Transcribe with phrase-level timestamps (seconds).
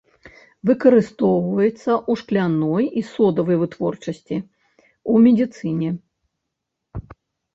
[0.67, 4.37] Выкарыстоўваецца ў шкляной і содавай вытворчасці,
[5.13, 5.89] у медыцыне.